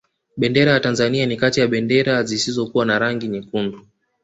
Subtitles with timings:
[0.37, 3.85] bendera ya tanzania ni kati ya bendera zisizokuwa na rangi nyekundu